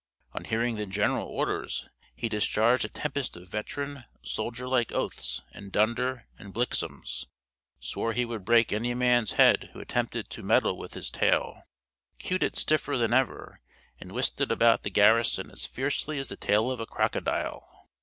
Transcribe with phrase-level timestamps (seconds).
[0.33, 5.71] On hearing the general orders, he discharged a tempest of veteran, soldier like oaths, and
[5.71, 7.27] dunder and blixums
[7.79, 11.67] swore he would break any man's head who attempted to meddle with his tail
[12.17, 13.61] queued it stiffer than ever,
[13.99, 17.87] and whisked it about the garrison as fiercely as the tail of a crocodile.